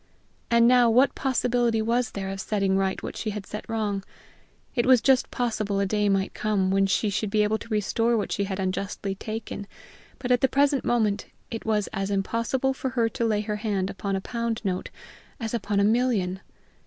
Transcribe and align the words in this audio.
And 0.49 0.67
now 0.67 0.89
what 0.89 1.13
possibility 1.13 1.79
was 1.79 2.13
there 2.13 2.29
of 2.29 2.41
setting 2.41 2.75
right 2.75 3.03
what 3.03 3.15
she 3.15 3.29
had 3.29 3.45
set 3.45 3.69
wrong? 3.69 4.03
It 4.73 4.87
was 4.87 4.99
just 4.99 5.29
possible 5.29 5.79
a 5.79 5.85
day 5.85 6.09
might 6.09 6.33
come 6.33 6.71
when 6.71 6.87
she 6.87 7.11
should 7.11 7.29
be 7.29 7.43
able 7.43 7.59
to 7.59 7.67
restore 7.69 8.17
what 8.17 8.31
she 8.31 8.45
had 8.45 8.59
unjustly 8.59 9.13
taken, 9.13 9.67
but 10.17 10.31
at 10.31 10.41
the 10.41 10.47
present 10.47 10.83
moment 10.83 11.27
it 11.51 11.65
was 11.67 11.85
as 11.93 12.09
impossible 12.09 12.73
for 12.73 12.89
her 12.89 13.09
to 13.09 13.23
lay 13.25 13.41
her 13.41 13.57
hand 13.57 13.91
upon 13.91 14.15
a 14.15 14.21
pound 14.21 14.59
note 14.63 14.89
as 15.39 15.53
upon 15.53 15.79
a 15.79 15.83
million. 15.83 16.39